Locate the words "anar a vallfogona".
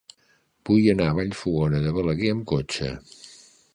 0.93-1.81